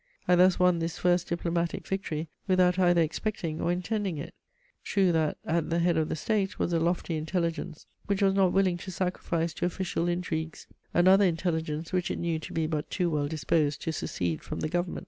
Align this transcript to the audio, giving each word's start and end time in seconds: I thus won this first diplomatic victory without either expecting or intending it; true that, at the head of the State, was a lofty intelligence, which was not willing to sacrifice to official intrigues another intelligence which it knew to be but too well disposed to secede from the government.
I 0.27 0.33
thus 0.35 0.57
won 0.57 0.79
this 0.79 0.97
first 0.97 1.27
diplomatic 1.29 1.85
victory 1.87 2.27
without 2.47 2.79
either 2.79 3.01
expecting 3.03 3.61
or 3.61 3.71
intending 3.71 4.17
it; 4.17 4.33
true 4.83 5.11
that, 5.11 5.37
at 5.45 5.69
the 5.69 5.77
head 5.77 5.95
of 5.95 6.09
the 6.09 6.15
State, 6.15 6.57
was 6.57 6.73
a 6.73 6.79
lofty 6.79 7.17
intelligence, 7.17 7.85
which 8.07 8.23
was 8.23 8.33
not 8.33 8.51
willing 8.51 8.77
to 8.77 8.89
sacrifice 8.89 9.53
to 9.53 9.67
official 9.67 10.07
intrigues 10.07 10.65
another 10.91 11.25
intelligence 11.25 11.93
which 11.93 12.09
it 12.09 12.17
knew 12.17 12.39
to 12.39 12.51
be 12.51 12.65
but 12.65 12.89
too 12.89 13.11
well 13.11 13.27
disposed 13.27 13.83
to 13.83 13.93
secede 13.93 14.41
from 14.41 14.61
the 14.61 14.69
government. 14.69 14.99